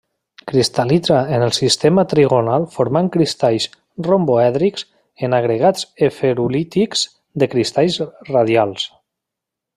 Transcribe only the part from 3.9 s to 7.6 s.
romboèdrics, en agregats esferulítics de